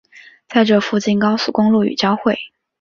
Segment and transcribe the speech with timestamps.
[0.49, 2.35] 在这附近高速公路与交汇。